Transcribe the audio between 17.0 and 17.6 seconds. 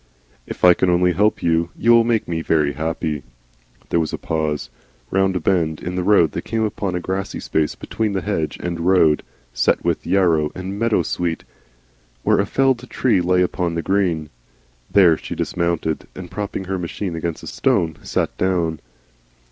against a